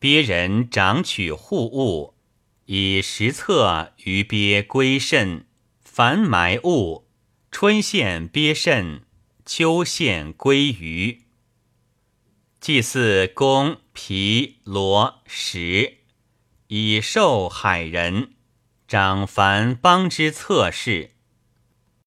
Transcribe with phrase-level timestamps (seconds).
[0.00, 2.14] 鳖人长取护物，
[2.64, 5.44] 以实测于鳖归肾，
[5.84, 7.06] 凡埋物，
[7.50, 9.02] 春献鳖肾，
[9.44, 11.24] 秋献龟鱼。
[12.58, 15.98] 祭祀公皮罗石，
[16.68, 18.30] 以受海人，
[18.88, 21.10] 长凡邦之测事。